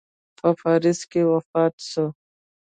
[0.37, 2.05] په پاریس کې وفات سو.